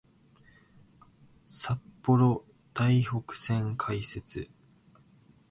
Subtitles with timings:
[1.43, 4.49] 札幌・台北線開設